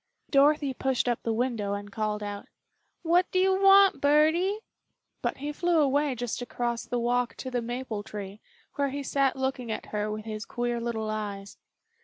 Dorothy 0.31 0.73
pushed 0.73 1.07
up 1.07 1.21
the 1.21 1.31
window 1.31 1.75
and 1.75 1.91
called 1.91 2.23
out, 2.23 2.47
"What 3.03 3.29
do 3.29 3.37
you 3.37 3.61
want, 3.61 4.01
birdie?" 4.01 4.61
but 5.21 5.37
he 5.37 5.51
flew 5.53 5.77
away 5.79 6.15
just 6.15 6.41
across 6.41 6.85
the 6.85 6.97
walk 6.97 7.35
to 7.35 7.51
the 7.51 7.61
maple 7.61 8.01
tree, 8.01 8.41
where 8.77 8.89
he 8.89 9.03
sat 9.03 9.35
looking 9.35 9.71
at 9.71 9.85
her 9.93 10.09
with 10.09 10.25
his 10.25 10.43
queer 10.43 10.81
little 10.81 11.11
eyes. 11.11 11.59